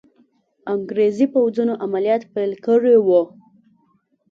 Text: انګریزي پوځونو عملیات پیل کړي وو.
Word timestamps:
انګریزي 0.73 1.25
پوځونو 1.33 1.73
عملیات 1.85 2.23
پیل 2.33 2.51
کړي 2.65 2.95
وو. 3.05 3.21